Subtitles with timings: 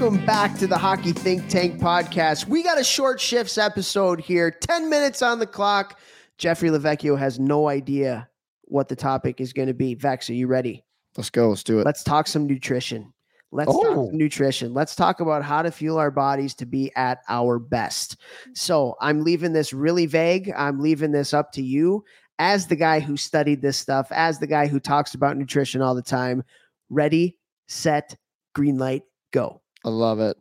[0.00, 2.46] Welcome back to the Hockey Think Tank podcast.
[2.46, 6.00] We got a short shifts episode here, 10 minutes on the clock.
[6.38, 8.26] Jeffrey Lavecchio has no idea
[8.62, 9.94] what the topic is going to be.
[9.94, 10.86] Vechs, are you ready?
[11.18, 11.50] Let's go.
[11.50, 11.84] Let's do it.
[11.84, 13.12] Let's talk some nutrition.
[13.52, 14.06] Let's Oh.
[14.06, 14.72] talk nutrition.
[14.72, 18.16] Let's talk about how to fuel our bodies to be at our best.
[18.54, 20.50] So I'm leaving this really vague.
[20.56, 22.06] I'm leaving this up to you
[22.38, 25.94] as the guy who studied this stuff, as the guy who talks about nutrition all
[25.94, 26.42] the time.
[26.88, 27.36] Ready,
[27.68, 28.16] set,
[28.54, 29.60] green light, go.
[29.84, 30.36] I love it.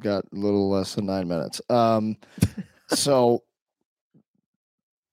[0.00, 1.60] Got a little less than nine minutes.
[1.68, 2.16] Um,
[2.88, 3.42] so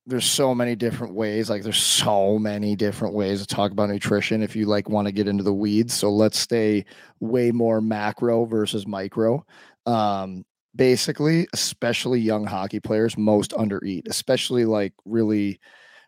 [0.07, 1.49] there's so many different ways.
[1.49, 4.41] Like there's so many different ways to talk about nutrition.
[4.41, 6.85] If you like want to get into the weeds, so let's stay
[7.19, 9.45] way more macro versus micro.
[9.85, 10.43] Um,
[10.75, 15.59] basically, especially young hockey players, most undereat, especially like really,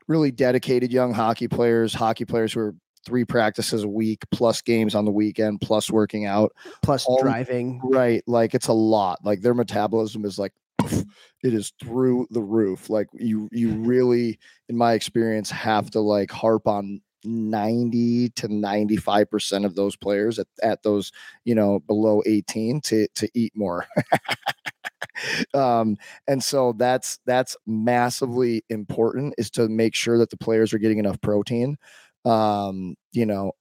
[0.08, 2.76] really dedicated young hockey players, hockey players who are
[3.06, 7.82] three practices a week plus games on the weekend plus working out Plus All- driving.
[7.84, 8.24] Right.
[8.28, 9.20] Like it's a lot.
[9.24, 10.54] Like their metabolism is like
[11.44, 12.90] it is through the roof.
[12.90, 19.30] Like you you really, in my experience, have to like harp on 90 to 95
[19.30, 21.12] percent of those players at, at those,
[21.46, 23.86] you know, below 18 to to eat more.
[25.54, 25.96] um
[26.28, 30.98] and so that's that's massively important is to make sure that the players are getting
[30.98, 31.78] enough protein
[32.26, 33.52] um you know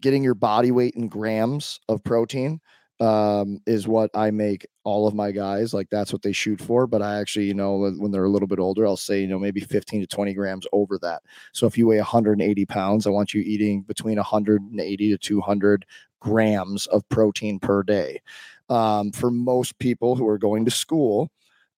[0.00, 2.60] getting your body weight in grams of protein
[3.00, 5.74] um, is what I make all of my guys.
[5.74, 6.86] Like that's what they shoot for.
[6.86, 9.38] But I actually, you know, when- they're a little bit older, I'll say, you know,
[9.38, 11.22] maybe 15 to 20 grams over that.
[11.52, 15.84] So if you weigh 180 pounds, I want you eating between 180 to 200
[16.20, 18.20] grams of protein per day.
[18.68, 21.30] Um, for most people who are going to school,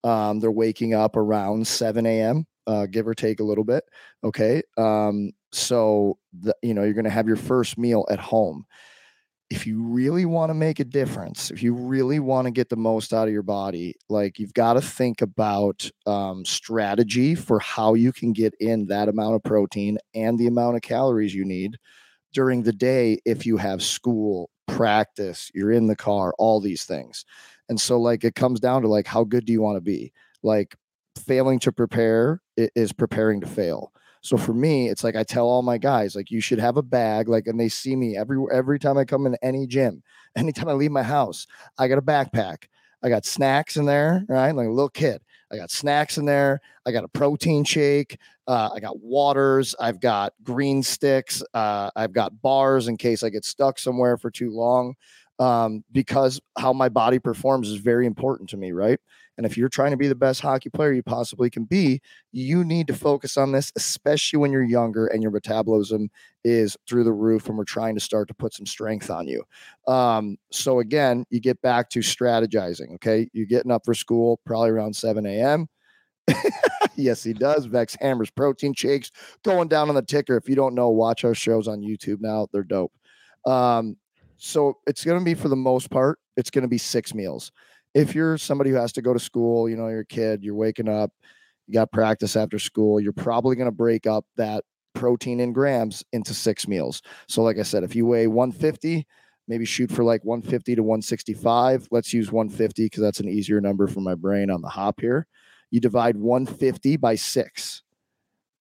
[0.04, 3.84] um, they're waking up around 7 a.m., uh, give or take a little bit.
[4.22, 4.62] Okay.
[4.76, 8.66] Um, so, the, you know, you're going to have your first meal at home
[9.50, 12.76] if you really want to make a difference, if you really want to get the
[12.76, 17.94] most out of your body, like you've got to think about um, strategy for how
[17.94, 21.76] you can get in that amount of protein and the amount of calories you need
[22.32, 27.24] during the day if you have school, practice, you're in the car, all these things.
[27.68, 30.12] And so, like, it comes down to like, how good do you want to be?
[30.42, 30.74] Like,
[31.26, 33.92] failing to prepare is preparing to fail.
[34.24, 36.82] So for me, it's like I tell all my guys, like you should have a
[36.82, 40.02] bag, like, and they see me every every time I come in any gym,
[40.36, 41.46] anytime I leave my house,
[41.78, 42.64] I got a backpack.
[43.02, 44.52] I got snacks in there, right?
[44.52, 45.20] Like a little kid.
[45.52, 46.60] I got snacks in there.
[46.86, 48.16] I got a protein shake.
[48.46, 49.74] Uh, I got waters.
[49.78, 51.42] I've got green sticks.
[51.52, 54.94] Uh, I've got bars in case I get stuck somewhere for too long.
[55.38, 59.00] Um, because how my body performs is very important to me, right?
[59.36, 62.00] And if you're trying to be the best hockey player you possibly can be,
[62.32, 66.08] you need to focus on this, especially when you're younger and your metabolism
[66.44, 69.42] is through the roof and we're trying to start to put some strength on you.
[69.92, 72.94] Um, so again, you get back to strategizing.
[72.94, 73.28] Okay.
[73.32, 75.68] You're getting up for school probably around 7 a.m.
[76.96, 77.66] yes, he does.
[77.66, 79.10] Vechs hammers protein shakes
[79.42, 80.36] going down on the ticker.
[80.36, 82.46] If you don't know, watch our shows on YouTube now.
[82.52, 82.92] They're dope.
[83.46, 83.96] Um,
[84.44, 87.50] so it's going to be for the most part, it's going to be six meals.
[87.94, 90.54] If you're somebody who has to go to school, you know, you're a kid, you're
[90.54, 91.10] waking up,
[91.66, 94.64] you got practice after school, you're probably going to break up that
[94.94, 97.02] protein in grams into six meals.
[97.28, 99.06] So, like I said, if you weigh 150,
[99.48, 101.88] maybe shoot for like 150 to 165.
[101.90, 105.26] Let's use 150 because that's an easier number for my brain on the hop here.
[105.70, 107.82] You divide 150 by six.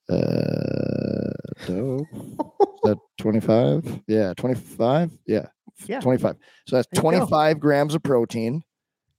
[0.10, 1.34] Uh,
[1.70, 2.06] no.
[2.12, 4.02] Is that 25?
[4.08, 5.12] Yeah, 25.
[5.26, 5.48] Yeah.
[5.86, 6.00] Yeah.
[6.00, 6.36] 25.
[6.68, 7.26] So that's There you go.
[7.26, 8.64] 25 grams of protein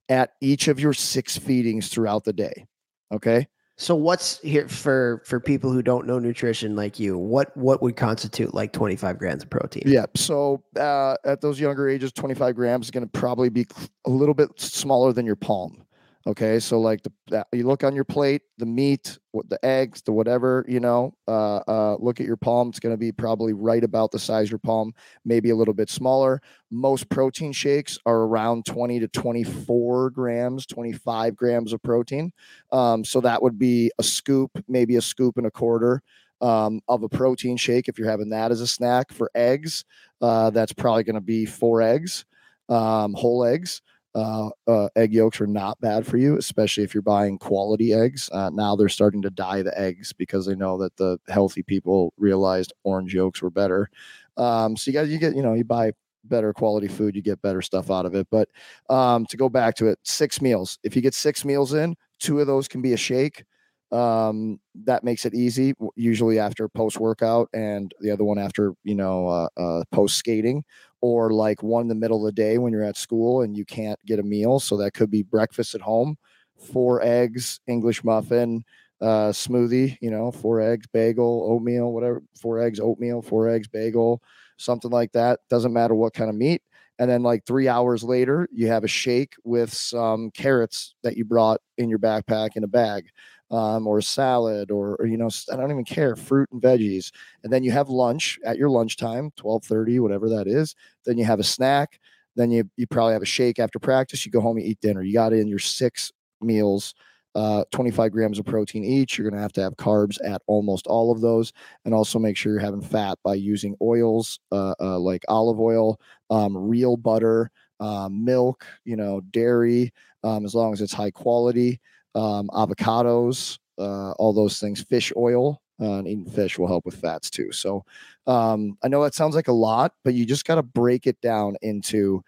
[0.09, 2.67] at each of your six feedings throughout the day.
[3.11, 3.47] Okay.
[3.77, 7.17] So what's here for for people who don't know nutrition like you?
[7.17, 9.83] What what would constitute like 25 grams of protein?
[9.85, 10.05] Yeah.
[10.15, 13.67] So uh, at those younger ages, 25 grams is going to probably be
[14.05, 15.84] a little bit smaller than your palm.
[16.27, 16.59] Okay.
[16.59, 20.65] So like the that, you look on your plate, the meat, the eggs, the whatever,
[20.67, 22.69] you know, uh, uh, look at your palm.
[22.69, 24.91] It's going to be probably right about the size of your palm,
[25.23, 26.41] maybe a little bit smaller.
[26.71, 32.33] Most protein shakes are around 20 to 24 grams, 25 grams of protein.
[32.71, 36.01] Um, so that would be a scoop, maybe a scoop and a quarter
[36.41, 39.11] um, of a protein shake if you're having that as a snack.
[39.13, 39.85] For eggs,
[40.21, 42.25] uh, that's probably going to be four eggs,
[42.67, 43.81] um, whole eggs.
[44.15, 48.29] Uh, uh, egg yolks are not bad for you, especially if you're buying quality eggs.
[48.31, 52.13] Uh, now they're starting to dye the eggs because they know that the healthy people
[52.17, 53.89] realized orange yolks were better.
[54.37, 55.91] Um, so you guys, you get, you know, you buy
[56.23, 58.27] better quality food, you get better stuff out of it.
[58.31, 58.47] But
[58.89, 60.79] um, to go back to it, six meals.
[60.83, 63.43] If you get six meals in, two of those can be a shake.
[63.91, 65.73] Um, that makes it easy.
[65.95, 70.63] Usually after post workout, and the other one after you know uh, uh, post skating,
[71.01, 73.65] or like one in the middle of the day when you're at school and you
[73.65, 74.59] can't get a meal.
[74.59, 76.17] So that could be breakfast at home,
[76.57, 78.63] four eggs, English muffin,
[79.01, 79.97] uh, smoothie.
[80.01, 82.23] You know, four eggs, bagel, oatmeal, whatever.
[82.41, 84.21] Four eggs, oatmeal, four eggs, bagel,
[84.57, 85.39] something like that.
[85.49, 86.61] Doesn't matter what kind of meat.
[86.97, 91.25] And then like three hours later, you have a shake with some carrots that you
[91.25, 93.07] brought in your backpack in a bag
[93.51, 97.11] um, or a salad or, or, you know, i don't even care, fruit and veggies.
[97.43, 100.75] And then you have lunch at your lunchtime, 1230, whatever that is.
[101.05, 101.99] Then you have a snack.
[102.35, 104.25] Then you, you probably have a shake after practice.
[104.25, 105.03] You go home, you eat dinner.
[105.03, 106.11] You got in your six
[106.41, 106.93] meals,
[107.33, 109.17] uh, 25 grams of protein each.
[109.17, 111.53] You're going to have to have carbs at almost all of those.
[111.85, 115.99] And also make sure you're having fat by using oils uh, uh, like olive oil,
[116.29, 119.93] um, real butter, um, milk, you know, dairy,
[120.23, 121.79] um, as long as it's high quality,
[122.15, 125.61] um, avocados, uh, all those things, fish oil.
[125.77, 127.51] Uh, and eating fish will help with fats too.
[127.51, 127.83] So
[128.27, 131.19] um, I know that sounds like a lot, but you just got to break it
[131.19, 132.23] down into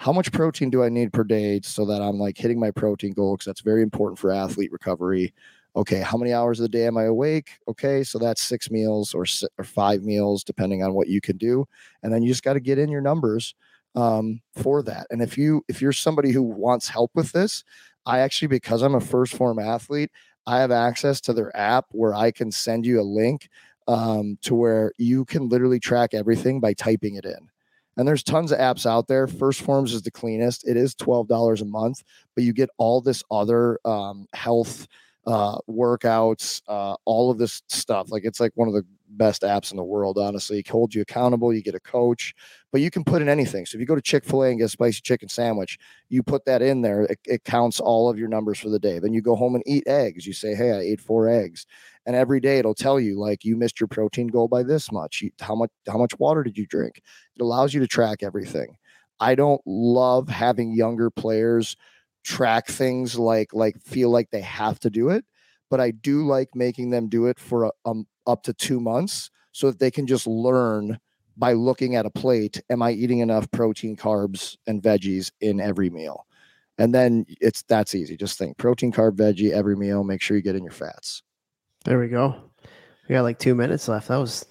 [0.00, 3.12] how much protein do I need per day so that I'm like hitting my protein
[3.12, 5.34] goal because that's very important for athlete recovery.
[5.76, 7.58] Okay, how many hours of the day am I awake?
[7.68, 9.26] Okay, so that's six meals or
[9.58, 11.68] or five meals depending on what you can do,
[12.02, 13.54] and then you just got to get in your numbers
[13.94, 15.06] um, for that.
[15.10, 17.62] And if you if you're somebody who wants help with this,
[18.06, 20.10] I actually because I'm a First Form athlete,
[20.46, 23.48] I have access to their app where I can send you a link
[23.88, 27.48] um, to where you can literally track everything by typing it in.
[27.96, 29.26] And there's tons of apps out there.
[29.26, 30.66] First Forms is the cleanest.
[30.66, 32.02] It is twelve dollars a month,
[32.34, 34.86] but you get all this other um, health
[35.26, 38.10] uh, workouts, uh, all of this stuff.
[38.10, 40.18] Like it's like one of the best apps in the world.
[40.18, 41.52] Honestly, it holds you accountable.
[41.52, 42.34] You get a coach,
[42.72, 43.66] but you can put in anything.
[43.66, 45.78] So if you go to Chick Fil A and get a spicy chicken sandwich,
[46.08, 47.02] you put that in there.
[47.02, 48.98] It, it counts all of your numbers for the day.
[48.98, 50.26] Then you go home and eat eggs.
[50.26, 51.66] You say, "Hey, I ate four eggs."
[52.06, 55.22] and every day it'll tell you like you missed your protein goal by this much
[55.22, 57.02] you, how much how much water did you drink
[57.36, 58.76] it allows you to track everything
[59.20, 61.76] i don't love having younger players
[62.24, 65.24] track things like like feel like they have to do it
[65.70, 69.30] but i do like making them do it for a, um, up to two months
[69.52, 70.98] so that they can just learn
[71.36, 75.88] by looking at a plate am i eating enough protein carbs and veggies in every
[75.88, 76.26] meal
[76.78, 80.42] and then it's that's easy just think protein carb veggie every meal make sure you
[80.42, 81.22] get in your fats
[81.84, 82.36] There we go.
[83.08, 84.08] We got like two minutes left.
[84.08, 84.44] That was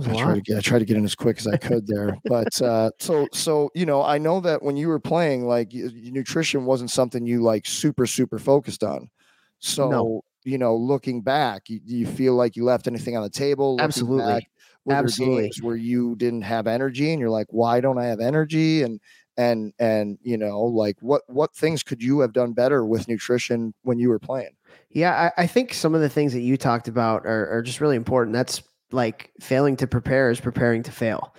[0.00, 1.86] that I tried to get I tried to get in as quick as I could
[1.86, 5.72] there, but uh, so so you know I know that when you were playing, like
[5.72, 9.10] nutrition wasn't something you like super super focused on.
[9.58, 13.30] So you know, looking back, you, do you feel like you left anything on the
[13.30, 13.76] table?
[13.76, 14.32] Looking Absolutely.
[14.32, 14.42] back,
[14.90, 15.42] Absolutely.
[15.44, 18.82] games where you didn't have energy, and you're like, why don't I have energy?
[18.82, 19.00] And
[19.36, 23.74] and and you know, like what what things could you have done better with nutrition
[23.82, 24.54] when you were playing?
[24.90, 27.80] Yeah, I, I think some of the things that you talked about are, are just
[27.80, 28.34] really important.
[28.34, 31.34] That's like failing to prepare is preparing to fail.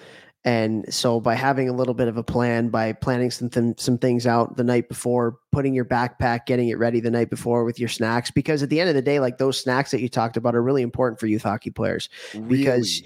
[0.46, 3.98] And so by having a little bit of a plan, by planning some th- some
[3.98, 7.80] things out the night before, putting your backpack, getting it ready the night before with
[7.80, 10.36] your snacks, because at the end of the day, like those snacks that you talked
[10.36, 12.10] about are really important for youth hockey players.
[12.50, 13.02] Because-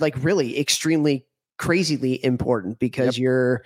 [0.00, 1.26] Like really extremely
[1.58, 3.64] crazily important because you're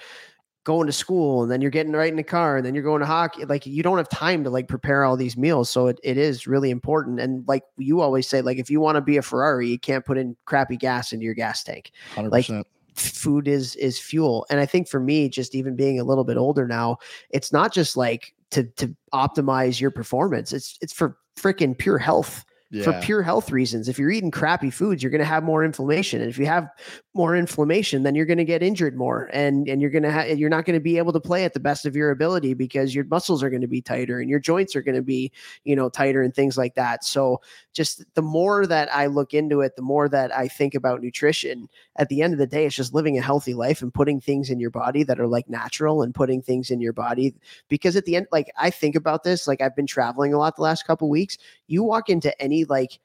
[0.67, 2.99] going to school and then you're getting right in the car and then you're going
[2.99, 3.45] to hockey.
[3.45, 5.71] Like you don't have time to like prepare all these meals.
[5.71, 7.21] So it, it is really important.
[7.21, 10.05] And like you always say, like if you want to be a Ferrari, you can't
[10.05, 11.93] put in crappy gas into your gas tank.
[12.15, 12.51] hundred like.
[12.97, 14.47] Food is is fuel.
[14.49, 16.97] And I think for me, just even being a little bit older now,
[17.29, 20.51] it's not just like to to optimize your performance.
[20.51, 22.43] It's it's for freaking pure health
[22.83, 23.89] for pure health reasons.
[23.89, 26.69] If you're eating crappy foods, you're going to have more inflammation, and if you have
[27.15, 30.39] more inflammation, then you're going to get injured more, and and you're going to have
[30.39, 32.95] you're not going to be able to play at the best of your ability because
[32.95, 35.33] your muscles are going to be tighter and your joints are going to be
[35.65, 37.05] you know tighter and things like that.
[37.05, 37.41] So
[37.73, 41.69] just the more that I look into it, the more that I think about nutrition.
[41.99, 44.51] At the end of the day, it's just living a healthy life and putting things
[44.51, 47.35] in your body that are like natural and putting things in your body
[47.69, 50.57] because at the end, like I think about this, like I've been traveling a lot
[50.57, 51.39] the last couple weeks.
[51.67, 52.99] You walk into any like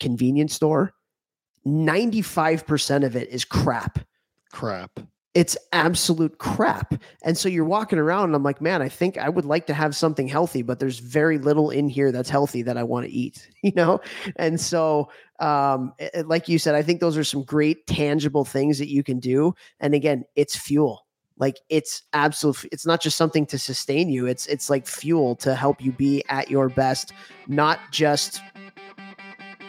[0.00, 0.92] convenience store,
[1.66, 3.98] 95% of it is crap.
[4.52, 5.00] Crap.
[5.34, 6.94] It's absolute crap.
[7.24, 9.74] And so you're walking around and I'm like, man, I think I would like to
[9.74, 13.12] have something healthy, but there's very little in here that's healthy that I want to
[13.12, 14.00] eat, you know?
[14.36, 15.10] And so
[15.40, 19.02] um it- like you said, I think those are some great tangible things that you
[19.02, 19.54] can do.
[19.80, 21.04] And again, it's fuel.
[21.36, 24.26] Like it's absolute it's not just something to sustain you.
[24.26, 27.12] It's it's like fuel to help you be at your best,
[27.48, 28.40] not just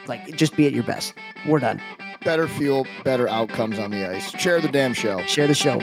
[0.08, 1.14] like just be at your best.
[1.48, 1.82] We're done.
[2.24, 4.32] Better fuel, better outcomes on the ice.
[4.32, 5.22] Share the damn show.
[5.22, 5.78] Share the show.